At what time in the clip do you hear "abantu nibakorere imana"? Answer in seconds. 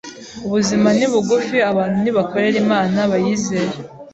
1.71-2.99